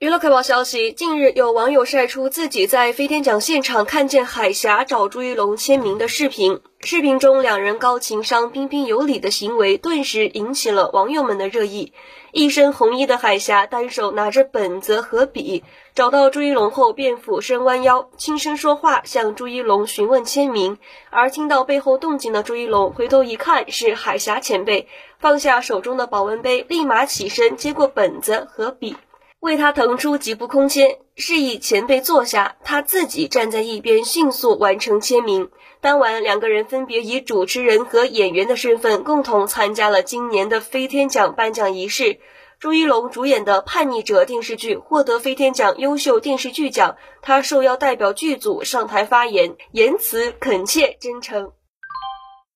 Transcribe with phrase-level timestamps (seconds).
[0.00, 6.60] 娱乐快报消息：近日，有网友晒出自己在飞天奖现场看见海霞找朱一龙签名的视频。
[6.78, 11.92] 视频中，两人高情商、彬彬有礼的行为，顿时引起了网友们的热议。
[12.30, 15.64] 一身红衣的海霞，单手拿着本子和笔，
[15.96, 20.78] 找到朱一龙后，便俯身弯腰，轻声说话，向朱一龙询问签名。
[21.10, 24.86] 而听到背后动静的朱一龙，回头一看是海霞前辈，
[25.18, 28.96] 放下手中的保温杯，立马起身接过本子和笔。
[29.40, 35.48] 为他腾出几步空间，示意前辈坐下，他自己站在一边，迅速完成签名。
[35.80, 42.18] 当晚，两个人分别以主持人和演员的身份，共同参加了今年的飞天奖颁奖仪式。
[42.58, 51.52] 朱一龙主演的《叛逆者》电视剧获得飞天奖优秀电视剧奖，他受邀代表剧组上台发言，言辞恳切真诚。